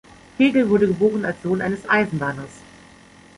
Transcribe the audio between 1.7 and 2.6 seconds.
Eisenbahners.